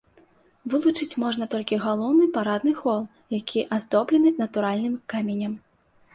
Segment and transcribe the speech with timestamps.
[0.73, 2.99] Вылучыць можна толькі галоўны парадны хол,
[3.39, 5.53] які аздоблены натуральным каменем.